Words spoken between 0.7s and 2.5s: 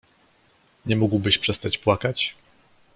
Nie mógłbyś przestać płakać?